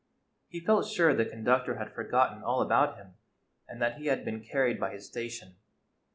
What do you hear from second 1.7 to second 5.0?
had forgotten all about him, and that he had been carried by